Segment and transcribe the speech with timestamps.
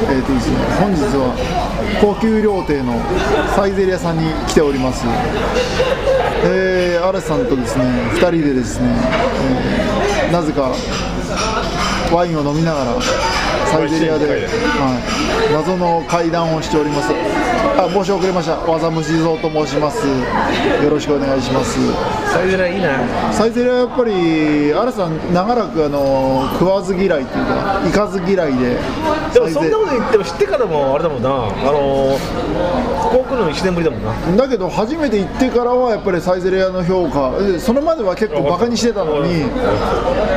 [0.00, 1.34] えーとですね、本日は
[2.00, 2.94] 高級料亭の
[3.56, 5.04] サイゼリヤさんに来ております、
[6.44, 7.84] えー、嵐さんとですね
[8.14, 10.74] 2人でですね、えーなぜか
[12.12, 13.02] ワインを飲みながら
[13.66, 17.08] サイゼリヤで、はい、謎の会談をしております
[17.78, 18.56] あ申し遅れました。
[18.66, 20.06] 技虫蔵と申します。
[20.06, 21.78] よろしくお願いします。
[22.32, 28.76] サイゼリヤいいなサイゼリヤやっぱり嵐さん長らくあの食わず嫌いっていうか行かず嫌いで。
[29.32, 31.28] でもそんなこと言っても知ってからもあれだもんな。
[31.30, 31.32] あ
[31.72, 32.18] のー、
[33.10, 34.36] ここ来るの1年ぶりだもんな。
[34.36, 39.44] だけど初めて行ってからはやっぱりサイゼリヤの評価えそれまでは結構バカにしてたのに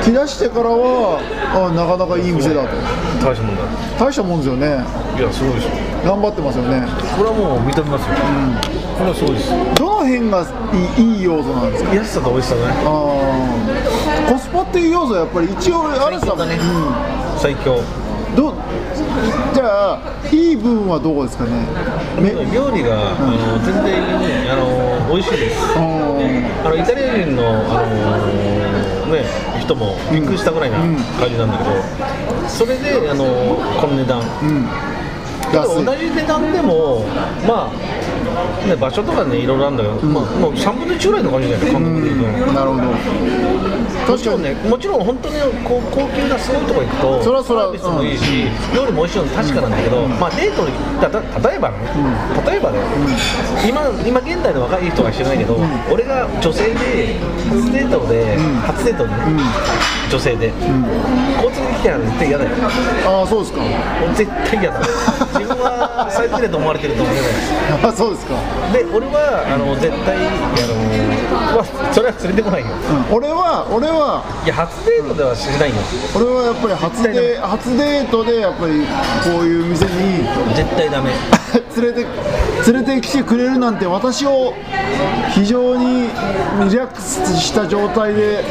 [0.03, 1.19] 来だしてからは
[1.53, 2.69] あなかなかいい店だと。
[3.23, 3.63] 大したもんだ。
[3.99, 4.67] 大したもんですよね。
[5.17, 6.81] いやすごいでしょ頑張ってますよね。
[7.15, 8.15] これはもう認めますよ、
[8.97, 9.51] これはすごいです。
[9.77, 10.41] どの辺が
[10.97, 11.93] いいいい要素なんですか？
[11.93, 12.61] 安さと美味しさね。
[12.85, 14.33] あー。
[14.33, 16.57] コスパっていう要素はやっぱり一応嵐さんだね。
[16.57, 17.39] うん。
[17.39, 17.79] 最強。
[18.35, 18.53] どう？
[19.53, 19.99] じゃあ
[20.31, 21.51] いい部分はどこですかね？
[22.17, 25.77] め料理が、あの全然にあの美味しいです。
[25.77, 25.85] うん。
[26.65, 27.85] あのイタリア人の、あ
[29.05, 29.25] のね、
[29.59, 30.77] 人もびっくりしたぐらいな
[31.19, 31.69] 感じなんだけど、
[32.47, 33.25] それで、あの
[33.81, 34.90] この値段、でも安い
[35.51, 37.05] 同じ値段でも、
[37.47, 42.53] まあ、ね、場所とかね、いろいろあるんだけど、まあ、もう3分の1ぐらいの感じだよね、韓国でいうと。
[42.53, 42.83] なるほど。
[44.11, 47.61] もちろんね、もちろん本当にこう高級なすごいとこ行くと、そらそら。
[47.63, 48.23] サービスもいいし、
[48.75, 50.71] 料理も美味しいの確かなんだけど、まあデートに
[51.49, 51.77] 例えばね、
[52.45, 52.79] 例えばね、
[53.67, 55.57] 今今現代の若い人は知らないけど、
[55.91, 57.19] 俺が女性で
[57.49, 59.17] 初デートで、初デートでね、
[60.11, 60.51] 女性で、
[61.37, 62.51] 交通で来てやるの絶対嫌だよ。
[63.07, 63.61] ああそうですか
[64.13, 64.79] 絶対嫌だ。
[65.39, 67.21] 自分は最低だと思われてると思うね。
[67.81, 68.35] あそうですか、
[68.73, 70.19] で、俺はあの絶対あ
[70.67, 72.67] の、まあそれは連れてこないよ。
[72.67, 75.75] うん、俺は俺はいや初デートではしないよ。
[76.13, 78.83] 俺はやっぱり初デ初デートでやっぱり
[79.23, 81.11] こういう店に絶対ダメ。
[81.75, 82.05] 連れて
[82.71, 84.53] 連れてきてくれるなんて私を
[85.33, 86.09] 非常に
[86.69, 88.43] リラした状態で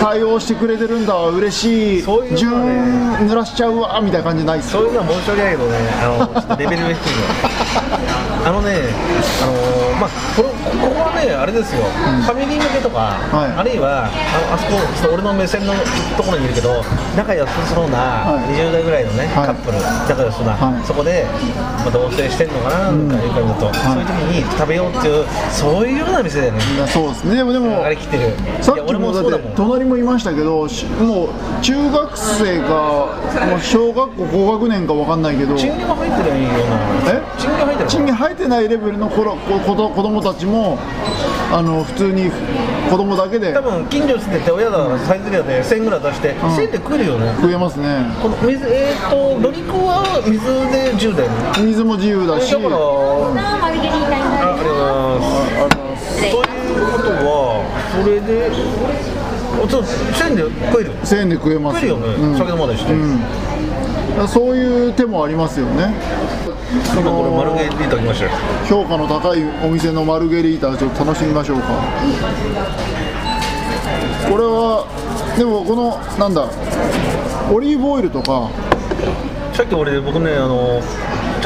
[0.00, 1.14] 対応してくれてるんだ。
[1.26, 2.02] 嬉しい。
[2.02, 6.96] そういう濡らしちゃうわみたいな感じないそういうのは申し訳ないけどね、あのレベルが低いよ。
[8.46, 8.76] あのね、
[9.42, 13.58] あのまあ、これここはね、あれですよ、ファミリー向けとか、はい。
[13.58, 14.10] あるいはあ
[14.50, 15.74] のあそこ、ちょっと俺の目線の
[16.16, 16.84] ところにいるけど、
[17.16, 18.54] 仲良さそうなはい。
[18.54, 19.46] 20代ぐらいのね、はい。
[19.46, 20.86] カップル、仲良さそうな、はい。
[20.86, 21.26] そこで、
[21.82, 27.34] まあ、同棲してんのかな、なんかいう感じだと、そういう時に食べようっていう、そういうような店だよね、そうですね。
[27.34, 28.62] でもでもあれ来てる。
[28.62, 29.52] さっきもだって。
[29.56, 31.28] 隣もいましたけどしもう
[31.62, 33.08] 中学生か
[33.48, 35.56] もう小学校高学年か分かんないけど。
[35.56, 37.12] チンゲも入ってるような。
[37.12, 37.22] え？
[37.38, 40.78] チンゲ入ってる賃金入ってないレベルの子ろ子子ど子供たちも
[41.52, 42.30] あの普通に
[42.90, 43.52] 子供だけで。
[43.52, 47.32] 多分近所に住んでて親がサイゼリヤで1000円ぐらい出して、1000円で食えるよね。
[47.40, 48.04] 食えますね。
[48.22, 50.40] この水えー、とドリンクは水
[50.70, 51.36] で10だよね。
[51.66, 52.52] 水も自由だし。
[52.52, 56.20] だからあマルゲリータになりありがとうございます。
[56.20, 56.55] ということは
[58.02, 58.50] それで
[59.62, 62.36] おちょっと1000円で食える？1000円で食えます食えるよね、うん。
[62.36, 64.28] 酒飲まないして、うん。
[64.28, 65.94] そういう手もありますよね。
[66.94, 68.30] 今これマルゲリータ来ましたよ。
[68.68, 71.68] 評価の高いお店のマルゲリータちょっと楽しみましょうか。
[74.28, 74.84] これは
[75.38, 76.48] でもこのなんだ
[77.52, 78.50] オリーブオイルとか。
[79.52, 80.82] さっき俺僕ねあの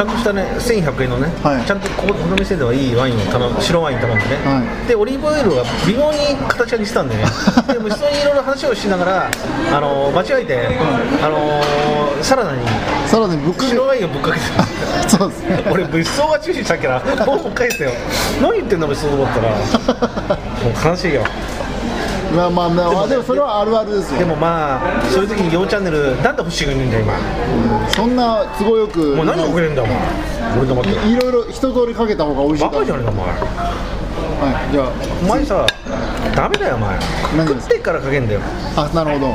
[0.01, 1.67] ちゃんとしたね1100円のね、はい。
[1.67, 4.89] ちゃんとここの店ではいいワインを頼む白ワイン頼んでね、はい。
[4.89, 7.25] でオリーブオイルが微妙に形が似てたんでね
[7.69, 10.69] でも人にいろいろ話をしながらあの間違えて、
[11.21, 12.65] あのサラダに
[13.07, 13.67] さらにぶっかけ。
[13.69, 14.47] 白ワインをぶっかけて。
[15.07, 15.65] そうですね。
[15.71, 17.91] 俺物騒が注視したっけなもう返せよ。
[18.41, 20.39] 何言ってんの物騒だったら。
[20.65, 21.25] もう悲しいよ
[22.35, 24.19] まあまあまあでもねでもそれはあるあるですよ。
[24.21, 29.97] でもまあそういう時に4チャンネルなんで欲しいがいるんだよ今そんな都合よくもう何をくれるんだお前
[30.59, 33.27] 俺と待っていいろいろ一通りかけた方が美味しいバカじゃねえかお前。
[34.41, 34.91] はいじゃ
[35.23, 35.67] お前さ
[36.35, 37.47] ダメだよお前。
[37.47, 38.41] 食ってからかけんだよ。
[38.77, 39.35] ああなるほど。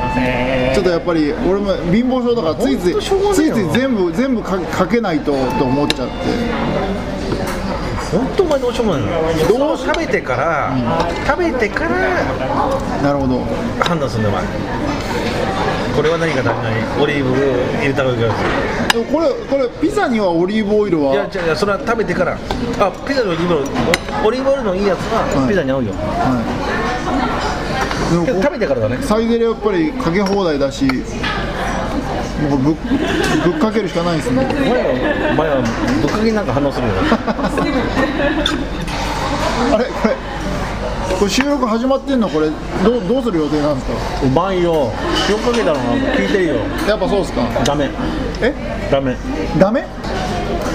[0.74, 6.14] ちょっとやっぱり俺も貧乏症だからついついついつい全部全部かかけないとと思っちゃって
[8.16, 9.02] 本当お前どうしようもない。
[9.02, 9.08] の
[9.58, 10.74] どう食べてから、
[11.26, 11.90] 食べてから
[13.02, 13.44] なるほど。
[13.84, 14.46] 判断するんだよお前。
[15.94, 17.02] これは何が足りない？
[17.02, 17.34] オリーブを
[17.80, 18.28] 入れた方がいいか
[18.92, 21.12] でもこれこれピザにはオリーブオイルは？
[21.12, 22.32] いや違う違うそれは食べてから。
[22.34, 22.38] あ
[23.06, 23.68] ピザのオリーブオイル。
[24.26, 25.48] オリーブオイルのいいやつははい。
[25.48, 25.96] ピザに合うよ、は
[28.10, 28.12] い。
[28.12, 28.98] でもこけど食べてからだね。
[29.02, 30.86] サイゼリヤやっぱりかけ放題だし
[32.42, 32.74] もうぶっ
[33.44, 34.44] ぶっかけるしかないですね。
[34.44, 34.90] お前は
[35.32, 35.62] お前は
[36.02, 36.92] ぶっかけなんか反応するよ。
[39.72, 40.14] あれこれ
[41.18, 42.50] これ収録始まってんのこれ
[42.84, 43.90] どうどうする予定なんです
[44.20, 44.26] か？
[44.26, 44.92] うまいよ。
[45.30, 46.56] 塩かけたのが効いてるよ。
[46.86, 47.40] やっぱそうですか。
[47.64, 47.88] ダメ。
[48.42, 48.52] え？
[48.90, 49.16] ダメ。
[49.58, 49.86] ダメ？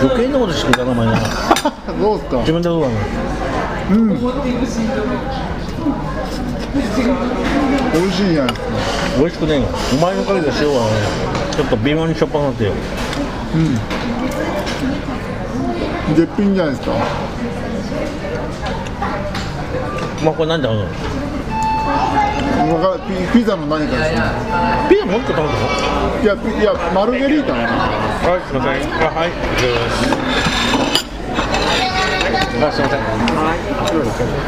[0.01, 1.13] 余計なことしてくれたお前な。
[2.01, 2.37] どうですか。
[2.37, 2.93] 自分でどうだの
[3.93, 3.99] 美
[8.07, 8.67] 味しいじゃないですか。
[9.19, 10.73] 美味しくねえよお前のかけた塩は。
[10.85, 12.73] ねちょっと微妙にしょっぱくなってよ。
[16.15, 16.95] 絶品じゃないですか？
[20.23, 20.83] まあこれ何で合うの？
[22.73, 24.17] わかピピザの何かですね。
[24.89, 25.53] ピザもう一個食べたの？
[26.21, 27.59] いやピいやマルゲリータは
[28.37, 28.71] いすいません。
[28.71, 29.29] あはい。
[32.63, 32.99] あすいません。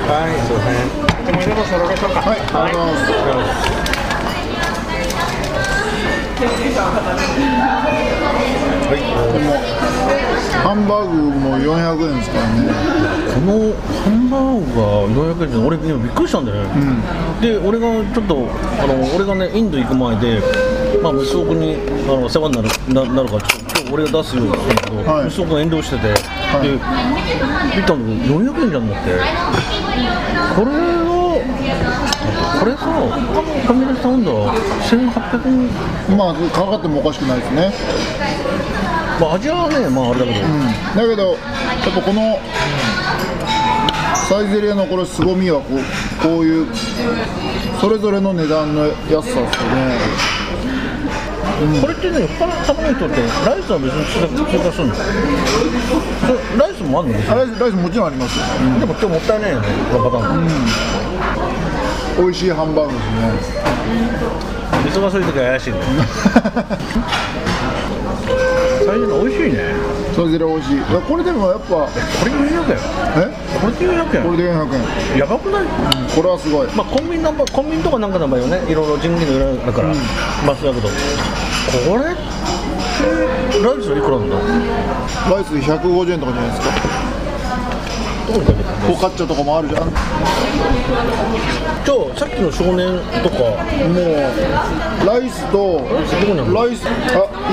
[0.08, 0.32] はい。
[0.44, 0.78] すいません。
[1.26, 2.22] でも入れますよろしいでしょうか。
[2.22, 3.48] はいありがとうございま
[3.80, 3.83] す
[10.64, 12.56] ハンバーグも400円ですからね
[13.34, 13.74] この
[14.04, 14.84] ハンバーグが
[15.36, 16.70] 400円で俺今びっくりしたんだよね、
[17.42, 18.50] で俺がちょっと
[18.82, 20.42] あの俺がねインド行く前で
[21.02, 21.76] まあ息子君に
[22.08, 25.28] あの世話になるななるからちょ今日俺が出すよって言ったんだけど、はい。
[25.28, 26.16] 息子君遠慮してて、で
[27.76, 29.10] 見たんだけど400円じゃんだって。
[30.56, 31.42] これを
[32.64, 37.74] これさファミレス頼んだら1800円まあかかってもおかしくないですね
[39.20, 40.48] まあ味はねまああれだけど、
[40.96, 42.40] だけどやっぱこの
[44.16, 45.80] サイゼリヤのこれ凄みはこう
[46.24, 46.68] こういう
[47.82, 50.00] それぞれの値段の安さですよね
[51.82, 54.08] これってね他の食べない人ってライスは別に
[54.48, 55.04] 追加するのそ
[56.32, 58.46] れライスもあるの別にあライスライスもちろんありますよ、
[58.80, 61.13] でも今日もったいないよね、このパターン。
[62.18, 63.00] 美味しいハンバーグで
[63.44, 63.60] すね
[64.84, 65.80] 忙しい時は怪しいね。
[68.86, 69.60] 最初の美味しいね。
[70.14, 70.78] サイゼリヤ美味しい
[71.08, 71.90] これでもやっぱこ
[72.26, 72.78] れ400円。
[73.18, 73.32] え？
[73.60, 74.24] これ400円。
[74.24, 74.76] これで400
[75.14, 75.66] 円やばくない？
[76.14, 79.88] これはすごいまあコンビニの場コンビニとかなんかの場合はね、いろいろ人件費がいろいろあるから、
[80.46, 80.90] まあそうだけど、
[81.90, 82.16] これライ
[83.82, 84.36] スはいくらなんだ？
[85.34, 87.03] ライス150円とかじゃないですか
[88.24, 89.86] フォカッチャとかもあるじゃん。
[89.86, 93.36] もじゃあさっきの少年とか
[93.84, 93.86] う
[95.06, 95.82] ライスと？
[96.54, 96.90] ライスあ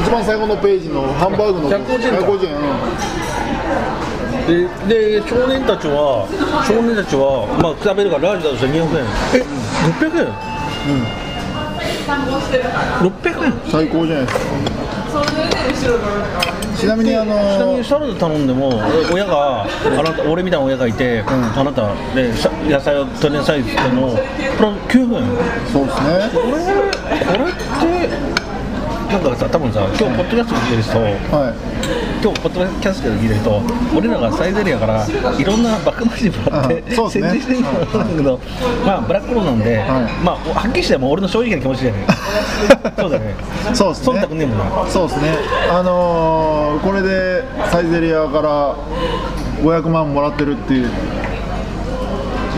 [0.00, 2.58] 一番最後のページのハンバーグの150円か150円う
[4.52, 4.54] ん
[4.88, 6.26] でで少年たちは
[6.66, 8.84] 少年たちはまあ食べるからラージだとして200円。
[9.34, 9.44] え
[9.98, 10.26] 600円
[13.02, 13.52] ？600円？
[13.70, 14.44] 最高じゃないですか
[16.76, 18.80] ちなみにあちなみのにサラダ頼んでも
[19.12, 19.66] 親があ
[20.02, 24.16] なた俺みたいな親がいて、あなたでさ野菜を取りなさいって言っても
[24.56, 25.22] プラス900円
[25.72, 26.30] そうですね。
[26.32, 26.52] これ
[27.26, 28.40] これって
[29.12, 31.54] なんかさ多分さ今日ポッドキャスト聞いてる人はい
[32.22, 33.62] 今日ポッドキャスト聞いてる人
[33.96, 35.06] 俺らがサイゼリアから
[35.38, 37.30] いろんなバックマジでもらってうんそうですね。
[37.30, 38.40] 宣伝してるんだけど
[38.84, 39.88] まあブラックローなんで、はい。
[40.22, 42.06] まあはっきりしてもう俺の正直な気持ちだよね。
[42.98, 43.34] そうだよね。
[43.72, 44.18] そうですね。
[44.18, 44.64] 忖度ねえもんな。
[44.88, 45.34] そうですね。
[45.72, 48.74] あのーこれでサイゼリヤから
[49.62, 50.90] 500万もらってるっていう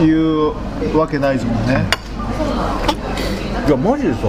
[0.01, 1.85] いうわけないですもんね。
[3.67, 4.19] いやマジでさ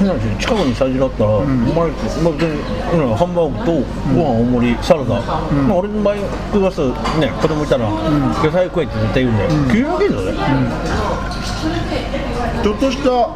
[0.00, 1.88] 近くにサイズがあったら、お前、まあ、
[2.32, 2.56] 別に
[3.00, 3.72] うんハンバーグと
[4.16, 5.20] ご飯大盛り、サラダ、ま
[5.74, 6.16] あ、俺の場合
[6.52, 6.80] 食わす
[7.20, 10.32] ね子供いたら、野菜食えって絶対言うんだよ、900円だぜ、
[12.62, 13.28] ちょっとした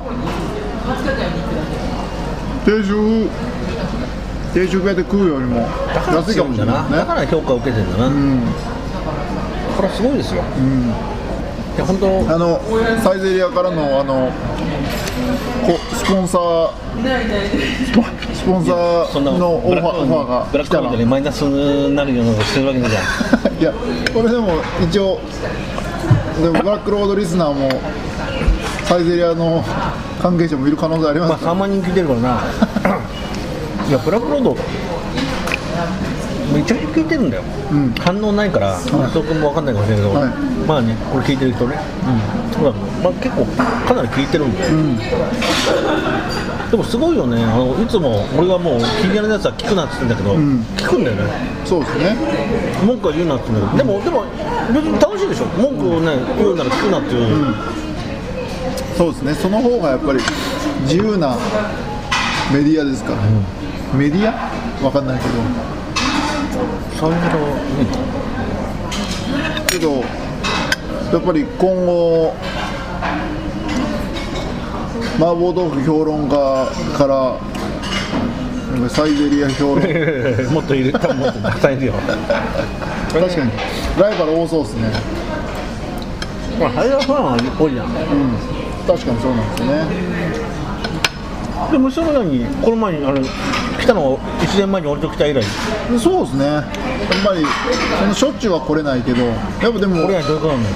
[2.64, 3.28] 定食
[4.54, 5.68] 定食屋で食うよりも
[6.14, 6.83] 安いかもしれない。
[6.85, 6.97] ですね。
[6.99, 8.11] だから評価を受けてるんだな、
[9.76, 10.42] これはすごいですよ、
[11.76, 12.06] いや本当。
[12.35, 12.59] あの
[13.02, 14.33] サイゼリヤからのあのこ
[16.04, 16.70] スポンサー
[18.34, 22.92] スポンサーのオファーがブラックコメントでマイナスになるようなことしてるわけじゃん
[23.58, 23.73] いや
[24.12, 25.18] これでも一応
[26.42, 27.70] でもブラックロードリスナーも
[28.84, 29.64] サイゼリヤの
[30.20, 32.40] 関係者もいる可能性ありまあますか3万人聞いてるからな。
[33.88, 34.56] いやブラックロード
[36.53, 37.43] めちゃくちゃ聞いてるんだよ、
[38.01, 40.29] 反応ないから松尾君も分かんないかもしれないけど、はい。
[40.67, 41.77] まあねこれ聞いてる人ね、
[42.59, 42.73] ほら
[43.03, 43.45] まあ、結構
[43.87, 44.63] かなり聞いてるんで、
[46.71, 47.43] でもすごいよね。
[47.45, 50.61] あのいつも俺がもう気になるやつは聞くなって言ってんだけど、ん。
[50.77, 51.23] 聞くんだよね。
[51.65, 52.17] そうですね。
[52.85, 54.25] 文句は言うなって言うんだけど、でもでも
[54.73, 55.45] 別に楽しいでしょ。
[55.61, 57.55] 文句をね言うなら聞くなっていう、
[58.97, 59.35] そうですね。
[59.35, 60.21] その方がやっぱり
[60.83, 61.37] 自由な
[62.53, 63.19] メディアですから、
[63.97, 64.85] メディア？
[64.85, 65.31] わかんないけど
[66.99, 67.37] そういうこと
[69.66, 70.04] けど
[71.12, 72.35] やっぱり今後
[75.16, 76.66] 麻婆豆腐評論家
[76.99, 77.38] から
[78.75, 79.85] なんかサイゼリア評論。
[79.85, 80.92] 家 もっといる。
[80.92, 81.92] 多分もっとたくさんいるよ。
[83.12, 83.52] 確かに。
[84.00, 84.88] ライバル多そうですね。
[86.59, 87.87] まあハイヤーファンは多いじゃん。
[87.87, 89.85] 確かにそうなんですよね。
[91.71, 93.21] でもそのようにこの前にあの
[93.85, 95.45] 来たのを1年前に俺と来た以来。
[96.00, 96.47] そうですね。
[96.47, 96.64] やっ
[97.23, 97.45] ぱり
[98.00, 99.35] そのしょっちゅうは来れないけどや
[99.69, 100.69] っぱでも俺らにどういうことなの？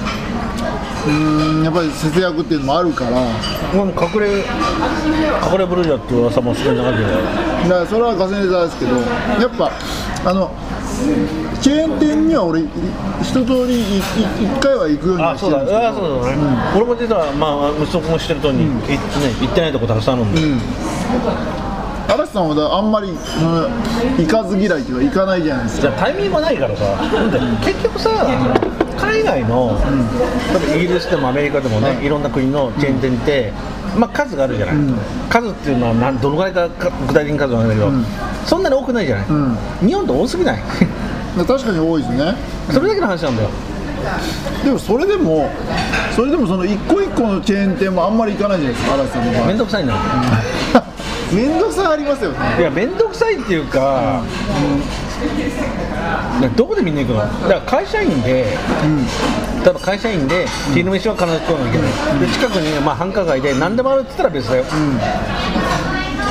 [1.07, 3.23] うーんやっぱり節約っていうのもあるから。
[3.73, 4.45] 隠れ
[5.51, 7.03] 隠れブルジャーっていう噂もすごい流れてる。
[7.03, 9.73] よだからそれはガセネタですけどやっぱ
[10.29, 10.53] あの
[11.63, 12.69] チェーン店には俺い
[13.23, 14.05] 一通りいい一
[14.61, 16.21] 回は行くようにはあそうだしてるんですけど。
[16.21, 16.43] あそうだね、
[16.77, 19.01] 俺も実はまあ息子も知ってる通りに、行ってね
[19.41, 20.41] 行ってないとこたくさんあるんで、
[22.09, 23.69] 嵐さんはだあんまりその
[24.17, 25.83] 行かず嫌いっていうか行かないじゃないですか。
[25.83, 26.85] じゃあタイミングがないからさ。
[27.65, 28.11] 結局さ
[28.97, 29.79] 海外の、
[30.53, 32.09] 例えばイギリスでもアメリカでもね、い。
[32.09, 33.53] ろんな国のチェーン店って、
[33.97, 34.77] まあ、数があるじゃない、
[35.29, 37.93] 数っていうのはなんどのぐらいかか具体的に数はないけど、
[38.45, 39.57] そんなに多くないじゃない、ん。
[39.87, 40.63] 日本って多すぎない？
[41.37, 42.35] 確かに多いですね。
[42.73, 43.51] それだけの話なんだよ。
[44.65, 45.51] でもそれでも
[46.17, 49.47] それでもその一個一個のチェーン店もあんまり行かないじゃないですか嵐さんの場合。
[49.47, 49.99] 面倒くさいんだよ
[51.33, 52.39] 面倒くさいありますよね。
[52.59, 54.23] いや面倒くさいっていうか、
[56.43, 56.55] うん。
[56.55, 57.21] どこでみんな行くの？
[57.21, 64.65] だから会社員で、例えば会社員で昼飯は必ず食わなきゃいけない、で近くに、まあ、繁華街で何でもあるって言ったら別だよ、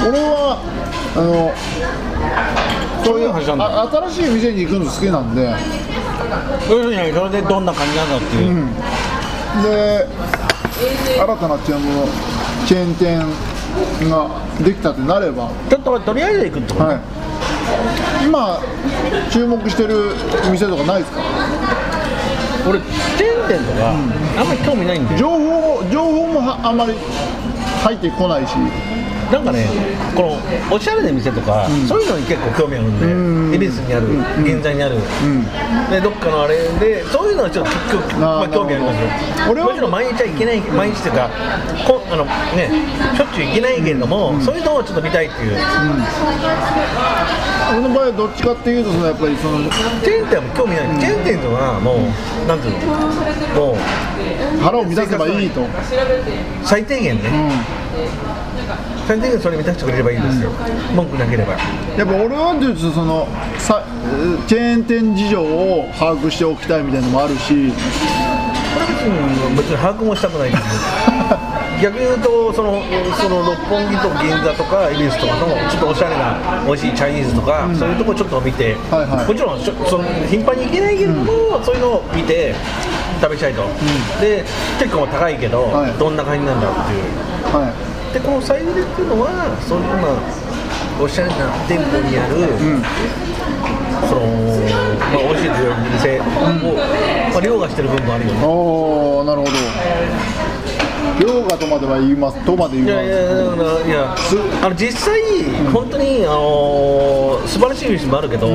[0.07, 0.57] 俺は
[1.15, 1.53] あの
[3.05, 3.61] そういう話なん。
[4.09, 5.53] 新しい店に行くの好きなんで。
[6.69, 8.55] 要するにそれでどんな感じなんだっていう、
[9.63, 10.07] で
[11.19, 13.19] 新たなチェーン店
[14.09, 16.99] ができたってなれば、ちょっととりあえず行くってこと、はい、
[18.25, 18.59] 今
[19.31, 20.11] 注目してる
[20.51, 21.21] 店とかないですか？
[22.67, 26.93] 俺チェーン店とか、あんまり興味ないんで情報情報もはあんまり
[27.83, 28.55] 入ってこないし
[29.31, 29.67] なんかね
[30.15, 34.07] このおしゃれな店とか、そういうのに結構興味あるんで恵比寿にある、
[34.43, 34.95] 銀座にある、
[35.89, 39.09] でどっかのあれでそういうのはちょっと結構まあ、興味ありますよ。
[39.51, 41.29] 俺はもちろん毎日はいけない毎日というか
[41.85, 42.71] こあのね
[43.15, 45.57] しょっちゅう行けないけれども、そういうのをちょっと見たいっていう、
[47.71, 52.95] 俺の場合はどっちかっていうとそのやっぱりそのチェーン店は興味ない、チェーン店とはもうなんていうの？
[53.57, 53.77] もう
[54.61, 55.65] 腹を満たせばいいと、
[56.63, 57.29] 最低限ね、
[59.07, 60.51] 最低限それ満たしてくれればいいんですよ、
[60.95, 61.53] 文句なければ。
[61.53, 62.53] やっぱ俺は
[62.93, 63.27] その
[63.57, 63.83] さ
[64.47, 67.71] チェーン店事情を把握しておきたいみたいなのもあるし。
[68.73, 70.63] これ別に別に把握もしたくないです。
[71.81, 72.81] 逆に言うとその
[73.15, 79.27] その六本木と銀座とか恵比寿とかのちょっとおしゃれな美味しいチャイニーズとか、そういうとこちょっと見て、はいはい。
[79.27, 82.55] もちろんその頻繁に行けないけれども、そういうのを見て
[83.21, 83.63] 食べたいと、
[84.19, 84.43] で
[84.79, 85.93] 結構高いけど、はい。
[85.99, 87.03] どんな感じなんだっていう
[87.51, 87.73] は
[88.13, 90.11] でこのサイズレっていうのはそういうような
[90.99, 92.49] おしゃれな店舗にある、
[94.09, 94.25] その
[94.97, 95.49] まあ、美味しい
[95.93, 96.23] 店を、
[97.31, 98.39] まあ、凌駕してる部分もあるよね。
[98.39, 99.51] いおおなるほど
[101.19, 104.15] 涼河とまでは言いますとまで言いますいやいやだからいや
[104.63, 105.19] あの実際、
[105.73, 108.47] 本当にあのー素晴らしい店もあるけど、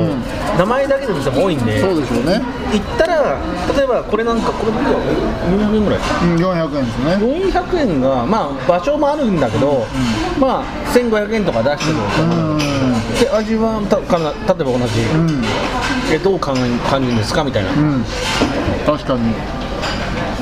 [0.57, 2.39] 名前だけの店も多いんでそうでしょうね、
[2.71, 3.39] 行ったら
[3.75, 4.99] 例えばこれなんかこれいくら
[5.49, 5.99] 400円ぐらい。
[5.99, 7.15] うん、400円ですね。
[7.15, 9.85] 400円がまあ場所もあるんだけど、
[10.39, 12.55] まあ1500円とか出してるう。
[12.55, 12.57] ん。
[13.19, 16.55] で味はたかな例えば同じ、えどう感
[16.89, 17.43] 感じるんですか？
[17.43, 18.05] みたいな、うん。
[18.85, 19.33] 確かに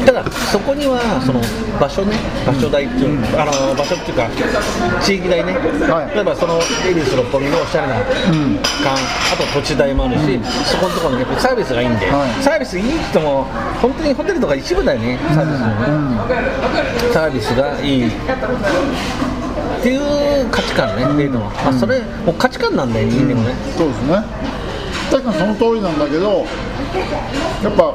[0.05, 1.41] ただそこにはその
[1.79, 4.29] 場所ね場所代っていう、あの場所っていうか
[5.01, 5.53] 地域代ね、
[5.87, 6.15] はい。
[6.15, 8.09] 例えばその恵比寿六本木のおしゃれな館、
[9.33, 12.43] あと土地代もあるし、そこのところにやっぱりサービスがいいんで、はい。
[12.43, 13.43] サービスいいって言っても
[13.81, 15.85] 本当にホテルとか一部だよねサービスのね、
[17.13, 18.11] サービスがいいっ
[19.83, 24.23] ていう価値観ね、っていうのは、まあ、それもう価値観なんだよ人間もね、そうですね
[25.11, 26.45] 確かにその通りなんだけど
[27.61, 27.93] やっぱ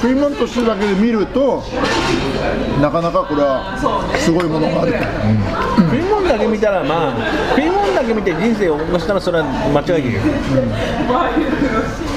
[0.00, 1.64] 食い物としてだけで見ると
[2.80, 3.76] なかなかこれは
[4.16, 4.92] すごいものがある。
[4.92, 4.98] と、
[5.82, 7.14] 食い物だけ見たらまあ
[7.50, 10.20] 食い物だけ見て人生を謳歌したらそれは間違いないよ、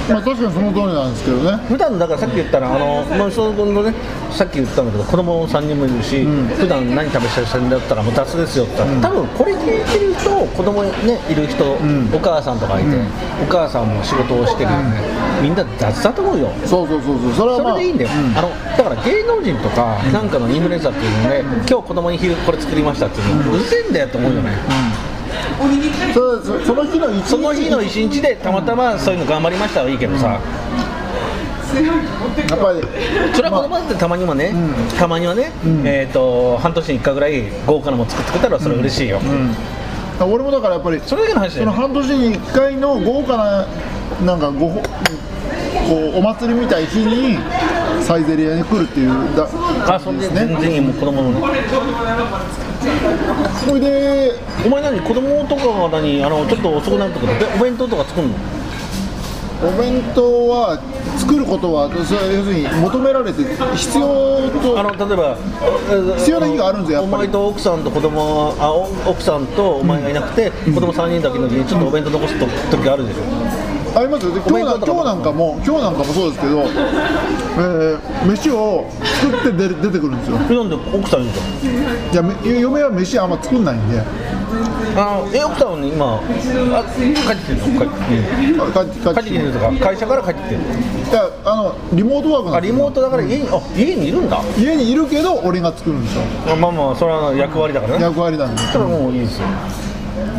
[0.09, 1.57] まあ確かにその通りなんですけどね。
[1.67, 3.93] 普段だからさっき言ったらあのまあその君のね
[4.31, 10.91] さっき言ったんだけど子供3人もいるし、普段何食べさせてんだったらもう雑ですよって言ったら、多分これ聞いてる人子供ね
[11.29, 11.63] いる人、
[12.13, 12.89] お母さんとかいて、
[13.41, 15.01] お母さんも仕事をしてるよね、
[15.41, 16.49] みんな雑だと思うよ。
[16.65, 17.33] そうそうそうそう。
[17.33, 24.51] それは、そまあ、れでいいんだよ、あのだから芸能人とかなんかのインフルエンサーっていうので、今日子供に昼これ作りましたっていうの、うるせえんだよと思うよね、
[26.13, 27.29] それそその日の一日。
[27.29, 30.39] その日の一日でたまたまそういうの頑張りましたはいいけどさ、や
[32.55, 32.81] っぱり。
[33.33, 34.53] それは子供だってたまにはね、
[34.97, 35.51] たまにはね、
[35.83, 39.19] えー、と半年に1回ぐらい豪華なもの作ってくれたらそれは嬉しいよ、
[40.19, 43.65] 俺もだからやっぱりそれだけの話だその半年に1回の豪華な
[44.25, 44.81] なんかごほ
[45.87, 47.37] こうお祭りみたい日に
[48.01, 49.47] サイゼリヤに来るっていうだ
[49.93, 51.39] あそんで全然いいもう子供の
[53.65, 54.33] それで
[54.65, 57.19] お前何子供とかが何あのちょっと遅くなると？
[57.19, 58.35] かでお弁当とか作るの？
[59.63, 60.77] お弁当は
[61.17, 63.43] 作ることは要するに求められて
[63.77, 65.37] 必要とあの例えば
[66.17, 73.19] 必要な日があるんですよやお前と奥さんと子供あお奥さんとお前がいなくて、子供3人だけの時にちょっとお弁当残すと時あるでしょ
[73.95, 74.25] あります？
[74.25, 78.85] よで今日今日なんかも今日なんかもそうですけど、えー飯を
[79.21, 80.37] 作って出る出てくるんですよ。
[80.49, 81.31] えなんで奥さんいる
[82.11, 84.01] じゃんいやめ嫁は飯あんま作んないんで。
[84.95, 87.57] あのえ奥さんはね今あ帰ってきてる
[88.57, 88.71] の？
[88.71, 90.63] 帰ってきてるとか会社から帰ってきてるい
[91.11, 92.83] やあのリモートワークなんあリですよ。
[92.85, 94.41] モートだから家にあ家にいるんだ。
[94.57, 96.21] 家にいるけど俺が作るんですよ。
[96.53, 98.03] あまあまあそれは役割だからね。
[98.03, 98.61] 役割なんで。
[98.71, 99.47] それはもういいですよ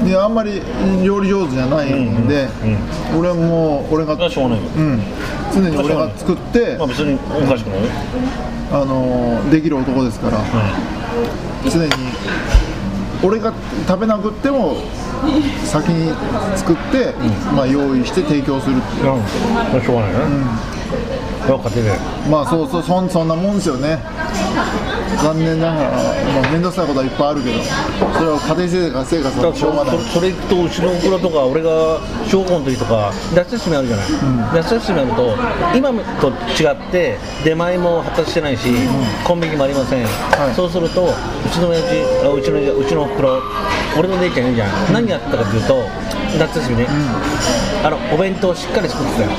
[0.06, 0.60] いやあんまり
[1.02, 2.48] 料理上手じゃないんで、
[3.16, 5.00] 俺はもう俺が、それはしょうがうん、
[5.52, 7.90] 常に俺が作ってまあ別におかしくないよ。
[8.72, 10.38] あのできる男ですから、
[11.70, 11.90] 常に
[13.22, 13.52] 俺が
[13.86, 14.76] 食べなくっても
[15.64, 16.12] 先に
[16.56, 17.14] 作って、
[17.54, 19.14] まあ、用意して提供するっていう。
[19.14, 19.82] うん。
[19.82, 20.74] しょうがないね。
[21.48, 21.96] よかってね。
[22.30, 23.98] まあそうそうそんそんなもんですよね
[25.22, 29.98] 残念ながら、まあ、面倒くさいことはいっぱいあるけどそれは家庭生活だからはしょうがない。
[29.98, 34.06] そそれ行くとうちのおふくろとか俺が小学校の時とか夏休みあるじゃない、
[34.54, 35.37] 夏休みあると
[35.74, 36.30] 今と
[36.61, 38.68] 違って出前も果たしてないし、
[39.24, 40.54] コンビニもありません、い。
[40.54, 41.09] そうするとう
[41.50, 43.42] ちの親父あうちのうちのおふくろ
[43.98, 45.82] 俺の姉ちゃんいるじゃん、何やったかというと
[46.38, 46.87] 夏休みね、
[47.85, 49.31] あのお弁当をしっかり作ってたよ。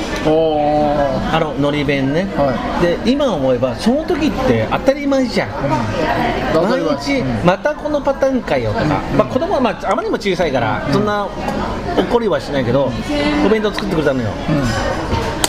[1.32, 5.50] あののり弁ね、はで今思えばその時って当たり前じゃん、
[6.54, 8.84] 毎日またこのパターンかよとか、
[9.16, 11.28] まあ、子供はまああまりにも小さいからそんな
[11.98, 12.90] 怒りはしないけど
[13.44, 14.30] お弁当作ってくれたのよ、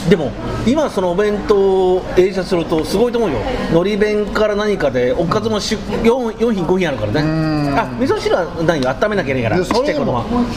[0.10, 0.32] でも
[0.66, 3.38] 今そのお弁当を映写するとすごいと思うよ。
[3.74, 5.78] のり弁から何かでおかずも 4,
[6.38, 7.22] 4品5品あるからね。
[7.78, 8.90] あ味噌汁はないよ。
[8.90, 9.66] 温めなきゃいけないから。
[9.66, 9.96] ちっちゃい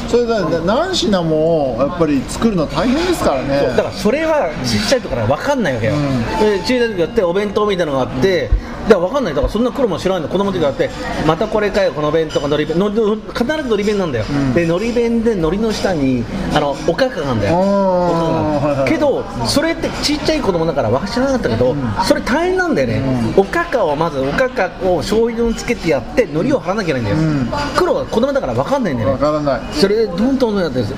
[0.09, 3.61] それだね何品もやっぱり作るの大変ですからね。
[3.77, 5.95] だからそれはちっちゃいとから分かんないわけよ、
[6.41, 8.51] で小さい時やってお弁当みたいなのがあって
[8.89, 9.35] だから分かんない。
[9.35, 10.29] だからそんな苦労も知らないの。
[10.29, 10.91] 子供の時があって
[11.27, 17.59] またこれかよこの弁当がのり弁のの必ずのり弁なんだよ、でのり弁でのりの下にあのおかかがあるんだよ。
[17.59, 18.25] おかか
[18.67, 29.61] はいはいがけどそれってちっちゃい子供だから分か知らなかったけど、それ大変なんだよね、おかかをまずおかかを醤油につけてやってのりを貼らなきゃいけないんだよ、黒は子供だから分かんないんだよわねからない。
[29.73, 30.95] それでどんどんどんやってす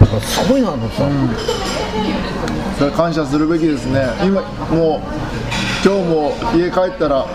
[0.48, 1.04] ごいなと思ってさ、
[2.78, 4.06] それ感謝するべきですね。
[4.24, 4.40] 今
[4.70, 5.41] もう
[5.84, 7.26] 今日も家帰ったら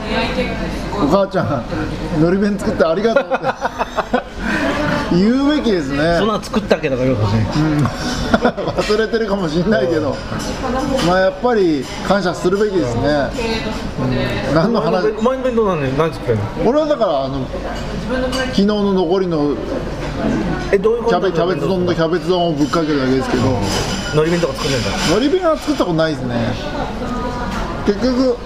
[0.93, 4.27] お母ちゃんのり弁作ってありがとうって。
[5.09, 6.17] 言うべきですね。
[6.19, 7.47] そんなの作ったけどよくね
[8.75, 10.15] 忘れてるかもしれないけど。
[11.07, 13.01] まあやっぱり感謝するべきですね、
[14.51, 14.55] うん。
[14.55, 15.13] 何の話？
[15.17, 16.69] お前の弁当なんで何作ってんの？
[16.69, 17.45] 俺はだからあの
[18.47, 19.55] 昨日の残りの
[20.73, 21.19] えどういうこと？
[21.21, 23.43] キャベキャベツ丼とキャベツ丼をぶっかけるだけですけど。
[24.15, 24.89] のり弁とか作れんだ。
[25.13, 26.35] のり弁は作ったことないですね
[27.87, 28.37] 結局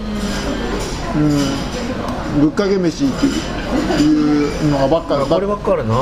[1.15, 3.25] うんぶっかけ飯って
[4.01, 5.95] いうのがばっかこればっかあるな。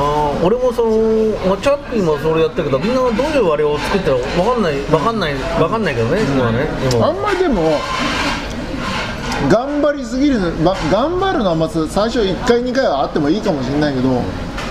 [0.44, 0.98] 俺もその、
[1.48, 7.80] まあ、チャッピーもそれやったけどみんなどういうあれを作ってるの分かんない分かんない分かんないけどね今はねであもんまりでも
[9.50, 14.22] 頑張りすぎるば頑張るのはまず最初1回2回はあってもいいかもしれないけど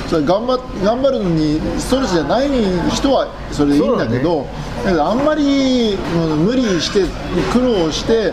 [0.09, 2.49] それ頑張頑張るのにストレスじゃない
[2.91, 4.47] 人はそれでいいんだけど
[4.85, 7.05] だけどあんまりうん無理して
[7.53, 8.33] 苦労して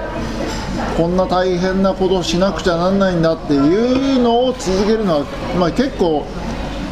[0.98, 5.26] こんな大変なことをしなくちゃなんないんだっていうのを続けるのは、
[5.60, 6.26] まあ、結構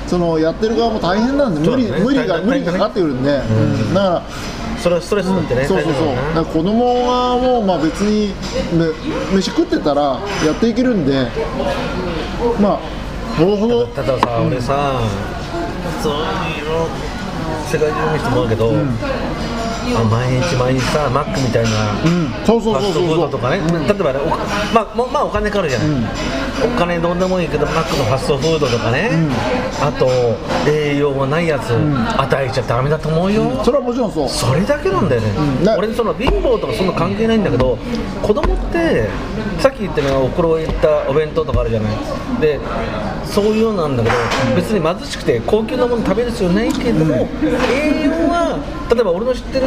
[0.07, 3.93] そのやってる側も大変なんで無理,、無理が無理がかかってくるんで、うん。
[3.93, 4.23] だから。
[4.83, 6.27] それはストレスだってね、そうそうそう、大変だよね。
[6.27, 8.33] だから子供はもうまあ別に
[9.31, 11.25] め飯食ってたらやっていけるんで、
[12.59, 12.79] まあ、
[13.95, 15.01] たださ、俺さ
[16.01, 16.87] そういうの
[17.65, 18.71] 世界中の人もだけど、
[19.95, 21.69] あ毎日毎日さマックみたいな
[22.05, 22.45] うん。
[22.45, 24.29] そうそうファストフーそうそうそうドとかね、例えばねお
[24.75, 25.87] まあ、ままあお金かかるじゃない、
[26.63, 29.09] お金どんでもいいけどマックのファストフードとかね、
[29.81, 30.07] あと
[30.69, 34.29] 栄養がないやつ、与えちゃダメだと思うよ、それはもちろんそう。
[34.29, 35.29] それだけなんだよね、
[35.75, 37.77] 俺その貧乏とかそんな関係ないんだけど
[38.21, 39.09] 子供って
[39.59, 41.93] さっったようなおふくろ言ったお弁当とかあるじゃない。
[42.41, 42.59] で
[43.25, 44.15] そういうようなんだけど
[44.55, 47.27] 別に貧しくて高級なもの食べる必要ないけれども、
[47.71, 48.59] 栄養は
[48.93, 49.65] 例えば俺の知ってる、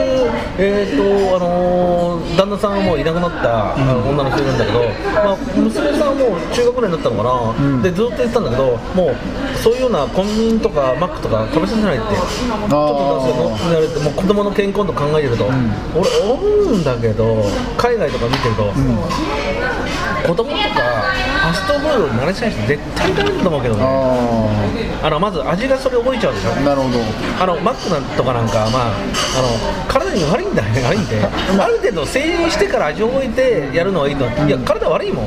[0.58, 4.80] えーとあのー旦那さんはもういなくなった、あの女の人いるんだけど、
[5.14, 9.16] まあ、娘さんはもう中学ぐらいになったのかな、でずっと言ってたんだけどもう
[9.56, 12.76] そういうようなコンビニとかマックとか食べさせないってちょっと
[13.26, 15.48] 出すよ言われてもう子供の健康と考えてると、
[15.96, 17.42] 俺思うんだけど
[17.76, 18.70] 海外とか見てると、
[20.26, 23.82] 子供とかファストフードに慣れちゃう人絶対ダメだと思うけどね。
[23.84, 26.52] ああのまず味がそれ覚えちゃうでしょ。
[26.52, 26.98] あなるほど。
[27.40, 28.94] あのマックなんとかなんか、まあ、
[29.38, 29.48] あの
[29.86, 31.66] 体に悪いんだよね、悪いんで、あ。
[31.66, 35.26] る程度成人してから味を覚えてやるのはいいの、いや、体悪いもん、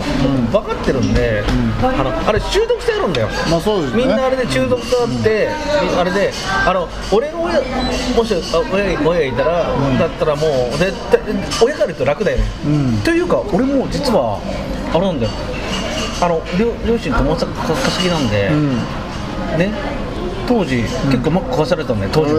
[0.52, 1.44] 分かってるんで、
[1.82, 4.04] あのあれ、中毒性あるんだよ、まあそうですね。
[4.04, 5.50] みんなあれで中毒性あって、
[5.82, 6.32] みあれで、
[6.68, 7.62] あの俺の親、
[8.16, 9.64] もしあ親親がいたら、
[10.00, 11.20] だったらもう、絶対、
[11.62, 12.44] 親から言うと楽だよね。
[13.04, 14.40] というか、俺も実は、
[14.93, 15.32] あれなんだよ、
[16.21, 18.49] あの両両親、友達稼ぎなんで、
[19.58, 19.73] ね、
[20.47, 22.34] 当時、結構マック買わされたんだよ、当時。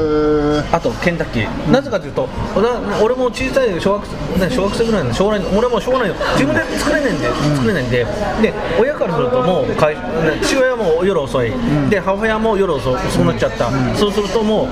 [0.73, 8.05] あとケンタッキー、なぜかというと、な俺も小さい小学生、ね、小学生ぐらいの、しょうがない、俺もしょうがないよ、自分で作れないんで、作れないんで、
[8.43, 10.01] で親からすると、もうかい、ね
[10.43, 11.53] 父親も夜遅い、
[11.89, 14.65] で母親も夜遅遅くなっちゃった、そうするとも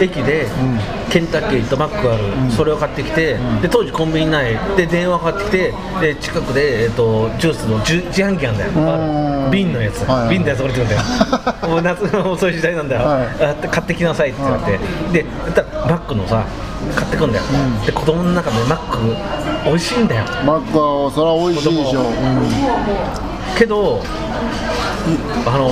[0.00, 0.48] う、駅で
[1.12, 10.30] ケンタッキーとマックがある、それを買ってきて、で当時、コンビニない、で電話かかってきて、で近くで、えっとジュースの自自販機なんだよ、瓶のやつ、はい。
[10.30, 13.02] 瓶のやつ、俺って言うんだよ、 もう夏の遅い時代なんだよ。
[13.06, 13.68] はい。
[13.68, 14.78] 買ってきなさいって言われて、
[15.12, 16.46] で言ったらマックのさ
[16.96, 17.44] 買ってくんだよ、
[17.84, 18.98] で子供の中でマック
[19.66, 20.24] 美味しいんだよ。
[20.46, 22.00] マックはそれは美味しいでしょ。
[22.00, 22.04] う、
[23.58, 24.00] けど
[25.46, 25.68] あの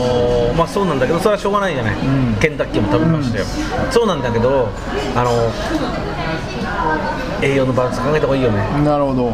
[0.53, 1.97] ーまあそうなんだけどそれはしょうがないじゃない、
[2.41, 3.45] ケンタッキーも食べましたよ、
[3.91, 4.69] そうなんだけど
[5.15, 5.31] あの
[7.43, 8.67] 栄養のバランス考えた方がいいよね。
[8.77, 9.33] うんなるほど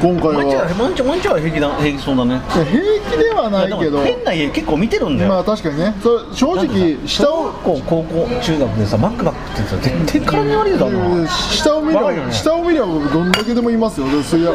[0.00, 1.76] 今回もんちゃんはもんちゃんもんちゃんは平気だ。
[1.76, 2.40] 平気そうだね。
[2.48, 4.04] 平気ではないけど。
[4.04, 5.94] 変な家結構見てるんだよ、まあ確かにね。
[6.00, 8.04] それ正直下を高校
[8.40, 12.32] 中学でさマックバックってさ絶対体に悪いだろ下を見ればね。
[12.32, 14.06] 下を見れば僕どんだけでもいますよ。
[14.06, 14.54] でそれは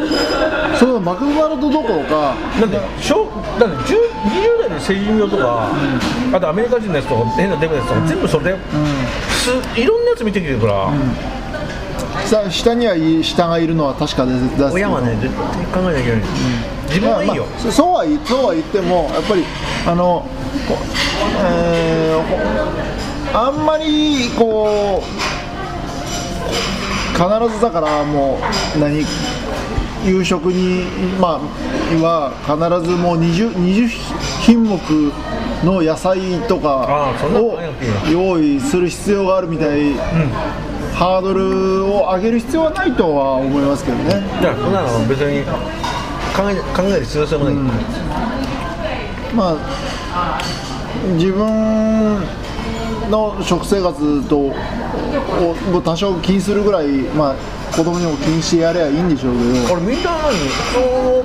[0.78, 2.34] そのマクドナルドどころか。
[2.60, 3.28] だって小
[3.60, 5.68] だって10 20代で成人病とか、
[6.32, 8.56] あとアメリカ人のやつとか変なデブのやつとか、全部それだよ、
[9.28, 10.88] すいろんなやつ見てきてるから、
[12.34, 14.58] 下下にはい下がいるのは確かです。
[14.58, 16.22] です親はね絶対考えなきゃいけない、
[16.88, 19.44] 自分はいいよ、まあそそうは言そうは言ってもやっぱり
[19.86, 20.26] あの
[20.66, 20.78] こ
[21.44, 22.22] えー
[23.32, 25.24] ほあんまりこう
[27.12, 28.38] 必ずだからも
[28.76, 29.04] う何
[30.04, 30.84] 夕食に
[31.20, 31.64] まあ
[32.02, 33.88] は必ずもう 20, 20
[34.42, 34.78] 品目
[35.64, 37.58] の野菜とかを
[38.10, 39.94] 用意する必要があるみたい、
[40.94, 44.22] ハードルを上げる必要はないとは思いますけどね。
[44.40, 45.44] だからそんなの別に
[46.34, 47.54] 考え考える必要性もない、
[49.34, 50.40] まあ
[51.16, 52.22] 自分
[53.10, 54.54] の食生活とを
[55.72, 57.34] を多少気にするぐらい、まあ、
[57.76, 59.74] 子供にも気にしてやればいいんでしょうけど。
[59.74, 60.32] 俺みんな何
[60.72, 61.24] その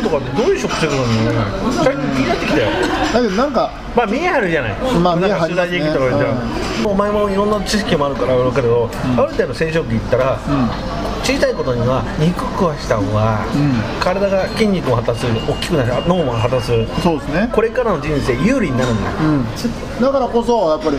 [0.00, 1.72] 人とかってどういう食生活なの？
[1.72, 2.68] 最近気になってきたよ。
[3.12, 4.72] だけどなんかまあ見え張るじゃない、
[5.02, 10.38] まあ見え張りますね取材できたからじゃん、お前もいろんな知識もあるから分かるけど、ある程度染色期行ったら、
[11.24, 13.44] 小さいことには肉食わした方が、
[13.98, 16.70] 体が筋肉を果たす大きくなる脳も果たす
[17.02, 19.44] そうですね、これからの人生有利になるんだよ、うん、
[20.00, 20.98] だからこそやっぱり、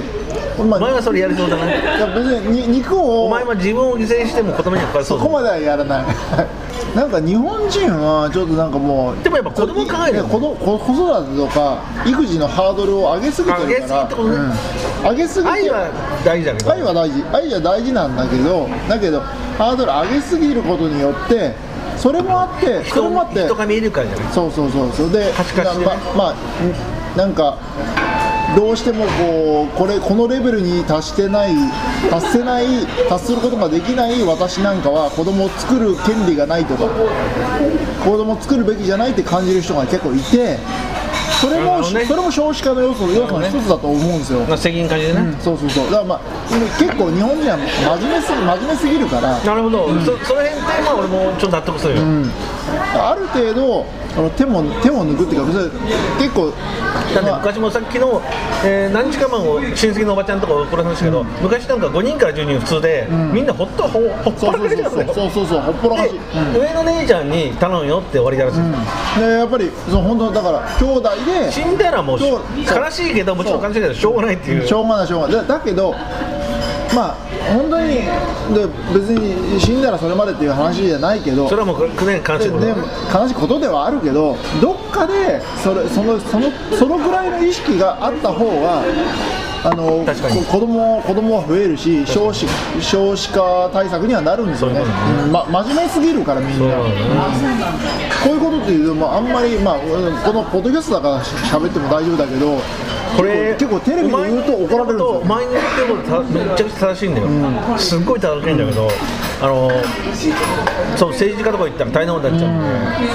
[0.63, 6.05] まあ、お前はそれやりそうだねいや別にに肉をお前は自分を犠牲しても子供にはかわいそだそうこまではやらない。
[6.95, 13.69] なんか日本人はちょっとなんかもうでもやっぱ子供考えるよ子供子子育てとか育児のハードルを上げすぎてるから。
[13.69, 14.35] 上げすぎってことね。
[14.35, 15.09] うん。
[15.11, 15.87] 上げすぎて愛は
[16.25, 16.71] 大事だけど。
[16.71, 17.23] 愛は大事。
[17.31, 19.21] 愛は大事なんだけどだけど
[19.57, 21.53] ハードル上げすぎることによって
[21.95, 24.33] それもあってそ人れもあって人が見えるからじゃない？
[24.33, 25.09] そうそうそうそう。
[25.11, 25.25] でね。
[26.15, 27.55] ままあんなんか
[28.55, 31.53] どうしてもこうこれこのレベルに達してない
[32.09, 32.65] 達せない
[33.07, 36.83] 達することができない私なんかは子供を作る権利がないとか
[38.03, 40.57] 子供を作るべきじゃないって感じる人が結構いて
[41.41, 42.05] それも、ね。
[42.05, 45.85] それも少子化の要素要素の一つだと思うんですよ、まあ責任感じでね、そうそうそう。
[45.85, 46.19] だからまあ
[46.77, 49.39] 結構日本人は真面目すぎ真面目すぎるから。
[49.39, 52.01] なるほど、そその辺ってまあ俺もちょっと納得するよ、
[52.93, 53.85] ある程度
[54.17, 55.71] あの手も手も抜くっていうか別に
[56.19, 56.51] 結構
[57.13, 58.21] だってまあ昔もさっきの、
[58.65, 65.29] えー何日か前も親戚のおばちゃんとかこれ話したけど、昔なんか5人から10人普通で、みんなほっとほほっぽらかしちゃうんだよそう。
[65.31, 66.61] そうそうほっぽらかし、で、うん。
[66.61, 71.09] 上の姉ちゃんに頼むよって終わりだらしい、でやっぱりその本当だから兄弟
[71.43, 74.67] で死んだらもう悲しいけどもちろん悲しいけどしょうがないっていう。
[74.67, 75.35] しょうがないしょうがない。
[75.35, 75.95] だだけど
[76.95, 77.15] まあ
[77.53, 82.65] 本当にで別に死んだらそれまでっていう話じゃないけどそれはもうくね悲しいこと。
[82.65, 82.73] で
[83.13, 88.83] 悲しいことではあるけどどっかでそれそのそのそのぐらいの意識があった方が
[89.63, 92.47] あの子供子供は増えるし少子
[92.81, 94.79] 少子化対策にはなるんですよね。
[94.79, 94.85] そ
[95.25, 96.55] うんま、真面目すぎるからみんな。
[96.57, 96.77] そうだ。
[96.77, 102.57] ねこういうことっていうと、まあ、あんまり、まあ、このポッドキャストだからし喋っても大丈夫だけど
[103.17, 105.09] これ結構テレビで言うと怒られるんですよ。
[105.21, 107.27] お前に言ってることためちゃくちゃ正しいんだよ、
[107.77, 108.89] すっごい正しいんだけど、
[109.41, 109.69] あの
[110.95, 112.67] そう政治家とか行ったら大変なことになっちゃうんで、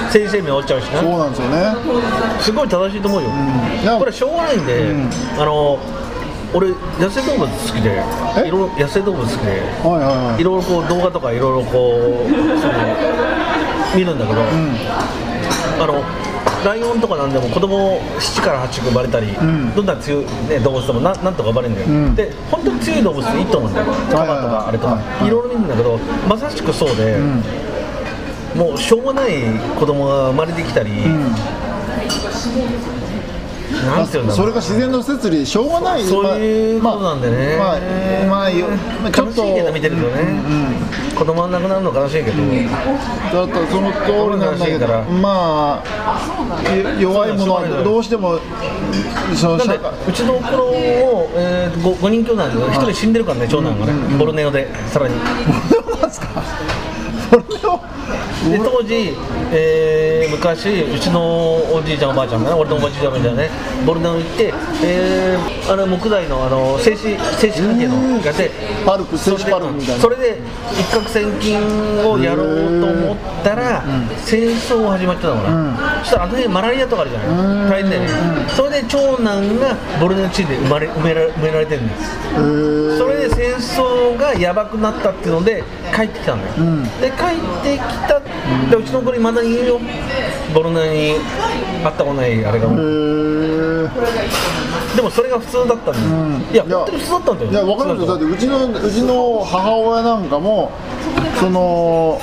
[0.06, 1.74] 政治生命終わっちゃうしそうななんですよね。
[2.40, 3.28] すごい正しいと思うよ、
[3.98, 4.94] これしょうがないんで、
[5.38, 5.78] あの
[6.54, 6.68] 俺
[7.00, 8.02] 野生動物好きで
[8.38, 8.46] え？
[8.46, 10.40] いろいろ野生動物好きではいはいはい。
[10.40, 14.40] いろいろこう動画とかいろいろこう見るんだけど、
[15.82, 16.04] あの
[16.64, 19.28] ライオンとかなんでも子供7から8個生まれたり、
[19.74, 22.14] どんな強い、ね、動物でもなんなんとか生まれるんだよ、ん。
[22.14, 25.30] で本当に強い動物っていいと思うんだよカバとかあれとか、はいい。
[25.30, 27.18] ろいろ見るんだけどまさしくそうで、
[28.54, 29.32] もうしょうがない
[29.78, 30.90] 子供が生まれてきたり、
[33.84, 36.04] なんていうんそれが自然の摂理でしょうがない。
[36.04, 37.78] そういうことなんでね、まあ
[38.26, 38.48] まあ
[39.02, 40.40] まあちょっと悲しいけど見てるとね、
[41.16, 43.98] 子供が亡くなるの悲しいけど、だったその通
[44.34, 48.38] りなんだけどまあよ弱いものはどうしても
[49.34, 49.60] そのう
[50.12, 55.14] ちの子供を、えー、5, 人兄弟なんだけど1人死んでるからね長男がね、ボルネオでさらに。
[55.16, 55.22] な
[56.06, 56.10] ん
[58.50, 59.14] で当時、
[59.52, 61.20] えー昔うちの
[61.72, 63.48] おじいちゃんおばあちゃんがね俺のおばあちゃんがね
[63.86, 64.52] ボルネオ行って、
[64.84, 68.50] えーあの木材のあの製紙製紙関係のやって
[68.84, 70.02] パルプ静止パルプみたいな。
[70.02, 70.38] それで
[70.72, 71.58] 一攫千金
[72.06, 73.82] をやろうと思ったら、
[74.24, 77.24] 戦争が始まっちゃったのかな、そしたらあの辺マラリアとかあるじゃな
[77.66, 78.08] い、大変だよね、
[78.54, 82.98] それで長男がボルネオ地で生まれ埋めら埋められてるんです。
[82.98, 85.62] それで戦争がやばくなったっていうので
[85.94, 86.54] 帰ってきたんだよ、
[87.00, 88.20] で帰ってきた。
[88.70, 89.80] でうちの子にまだ言うよ
[90.54, 90.90] ボルネオに
[91.82, 93.90] 会ったことないあれが、へー
[94.96, 97.50] でもそれが普通だったんだよ、いや本当に普通だったんだよ。
[97.50, 98.18] いや分かるんですよ。
[98.18, 100.70] だってうちのうちの母親なんかも
[101.38, 102.20] その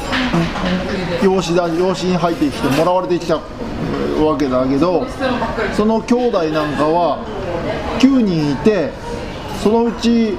[1.21, 3.39] 養子だ養子に入ってきてもらわれてきた
[4.25, 5.05] わけだけど
[5.75, 7.19] その兄弟なんかは
[7.99, 8.91] 9人いて
[9.61, 10.35] そのうち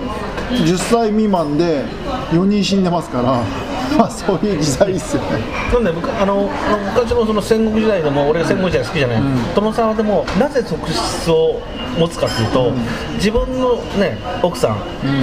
[0.51, 1.85] 10歳未満で
[2.31, 3.43] 4人死んでますから
[3.97, 5.29] まあそういう時代ですよね。
[5.73, 6.49] なんであの
[6.95, 9.23] 昔のその戦国時代でも俺が戦国時代好きじゃない、
[9.55, 11.61] 殿様でもなぜ側室を
[11.99, 12.73] 持つかっていうと、
[13.15, 14.77] 自分のね奥さん、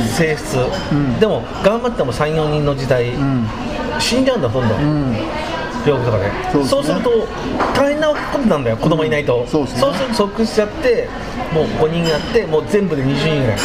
[0.07, 0.57] 正室、
[1.19, 3.07] でも頑張っても34人の時代、
[3.99, 4.75] 死んじゃうんだどんど
[5.83, 5.87] ん。
[5.87, 6.65] 病気とかでそうですね。
[6.69, 7.27] そうすると
[7.75, 8.77] 大変なことなんだよ。
[8.77, 9.79] 子供いないと、そうですね。
[9.81, 11.09] そうすると即死しちゃって
[11.53, 13.57] もう5人やってもう全部で20人ぐらい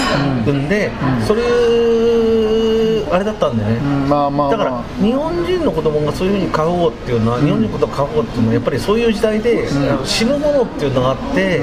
[0.46, 0.90] 産んで、
[1.26, 4.08] そういうあれだったんでね、うん。
[4.08, 9.68] まあまあだからま日本人の子供がそういうふうに過保護っていうのは、日本人の子供が過保護っていうのはやっぱりそういう時代で、
[10.04, 11.60] 死ぬものっていうのがあって、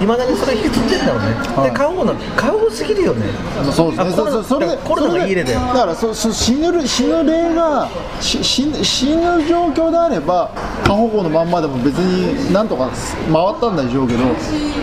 [0.00, 1.70] いまだにそれ引き継いでんだろうね、はい。
[1.70, 3.26] で過保護なんて過保護すぎるよね。
[3.60, 4.10] あそうですね。
[4.12, 10.50] そそれでコロナがいい例だからそそ死ぬ死ぬ例がし死ぬ死ぬ状況であれば
[10.84, 14.20] 過保護のまんまでも別になんとか回ったんでしょうけど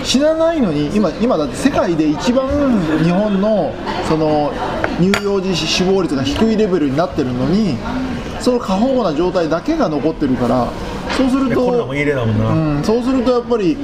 [0.03, 2.47] 死なないのに今今だって世界で一番
[3.03, 3.73] 日本の
[4.07, 4.53] その
[4.99, 7.77] 乳幼児死亡率が低いレベルになってるのに
[8.39, 10.67] その過保護な状態だけが残ってるから
[11.17, 13.75] そうするとでコロナもいい例だもんな、うん、そうするとやっぱり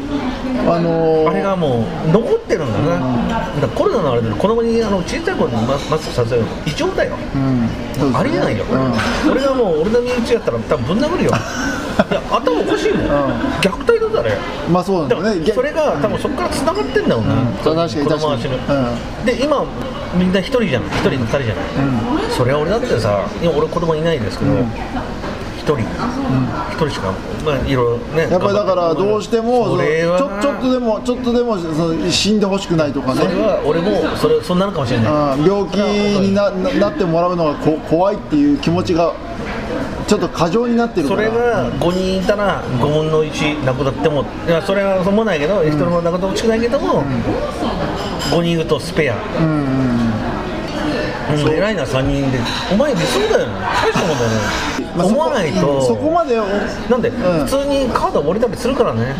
[0.67, 7.69] あのーあれがもう残ってるんだな、だからコロナのあれで子供にあの小さい頃にママスクさせるの異常だよ、うん
[8.15, 9.31] ありえないよ、うん。
[9.31, 11.31] 俺がもう俺の身内やったら多分ぶん殴るよ。
[12.09, 13.07] いや頭おかしいもん、
[13.61, 14.37] 虐待だぞあれ。
[14.71, 18.89] まあそうなんでもだよねそれが多分そこから繋がってんだろうな、そう確かに子供が死ぬ、確か
[19.21, 19.65] にで今
[20.15, 20.83] みんな一人じゃん。
[20.83, 21.65] 一人と二人じゃない、
[22.29, 24.51] それは俺だってさ今俺子供いないですけど
[25.63, 25.79] 一、人。
[25.79, 27.13] 一、人しか
[27.45, 33.21] まあいろいろねやっぱりだからどうしてもそちょちょっとでもちょっとでもその死んでほしくないとかね。
[33.21, 35.39] それは俺もそれそうなるかもしれない。
[35.39, 39.13] うん病気になななってもらうのがこ怖いっていう気持ちが
[40.07, 47.03] ちょっと過剰になってるそれが5人いたら5分の1なくなってもいやそれはそうもないけど、1人もなくなってもほしくないけども、
[48.31, 50.12] 5人いるとスペア、うん
[51.33, 52.39] 偉いな3人で。
[52.71, 53.53] お前理想だよね。
[53.83, 55.81] 大しただよ思わないと。
[55.81, 56.35] そこまで
[56.89, 57.11] なんで、ん。
[57.11, 59.15] 普通にカード降りたりするからね、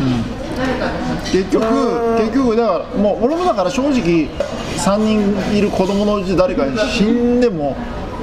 [1.32, 2.18] 結局うん。
[2.18, 4.28] 結局だからもう俺もだから正直
[4.76, 7.76] 3人いる子供のうち誰かに死んでも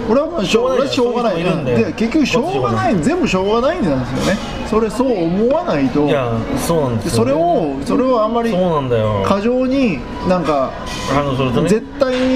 [0.09, 2.95] 俺はもうしょうしょうがないでで結局しょうがない。
[3.01, 4.39] 全部しょうがないんなんですよね。
[4.71, 6.05] それそう思わないと。
[6.05, 9.21] いやそうなんですよ、それをそれをあんまりそうなんだよ。
[9.25, 9.99] 過剰に
[10.29, 10.71] なんか
[11.67, 12.30] 絶対に、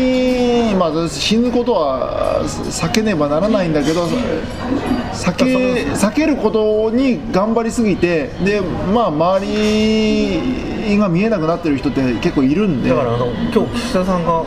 [0.91, 12.89] まあ、死ぬことは避けねばならないんだけど避け避けることに頑張りすぎてで、まあ、周りが見えなくなってる人って結構いるんで。
[12.89, 14.45] だからあの今日岸田さんが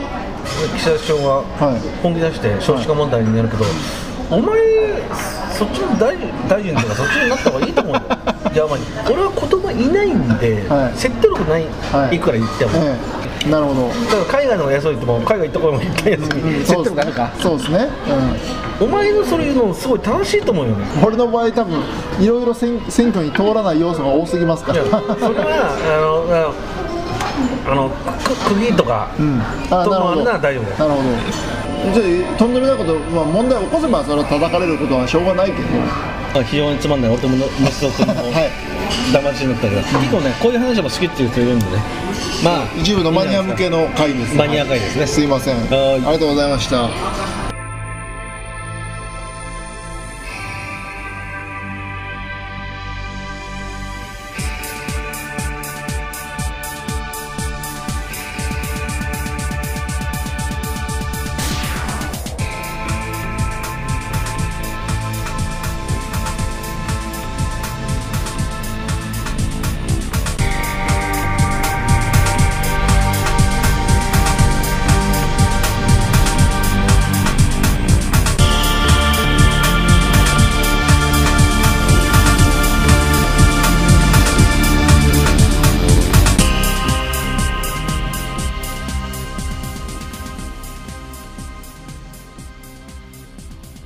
[0.77, 2.03] 岸田首相がはい。
[2.03, 3.65] 本気出して少子化問題になるけど、
[4.31, 4.59] お前
[5.53, 8.01] そっちの大臣大臣とかそっちになった方がいいと思うよ
[8.55, 8.79] じゃあまあ
[9.11, 10.99] 俺は子供いないんで、はい。
[10.99, 12.17] 説得力ない、はい。
[12.17, 17.33] い、くら言っても、ええなるほど、だから海外の方が安いっても海外行ったことも言ったやつに説そうです得力あるか。
[17.39, 17.89] そうですね、
[18.81, 20.87] お前のそういうのすごい楽しいと思うよね。
[20.97, 21.81] うん、俺の場合多分
[22.21, 24.85] いろいろ選選挙に通らない要素が多すぎますから。
[24.85, 26.55] それは
[27.69, 30.25] あのあのあのく釘とか、うん、あともあるなるほど。
[30.25, 31.93] なら大丈夫なるほど。
[31.95, 35.69] じゃあとんでもないこと、まあ、問題を起こせばそれは叩かれることはしょうがないけど。
[36.45, 37.11] 非常につまんない。
[37.15, 38.78] お友達と君の はい
[39.13, 41.83] 騙しになったけど、結構ねこういう話も好きっていう人いるんでね。
[42.45, 42.69] まあ。
[42.79, 45.07] 一部のマニア向けの会ですマニア会ですね。
[45.07, 45.57] すいません。
[45.57, 45.95] はい。
[45.95, 47.48] ありがとうございました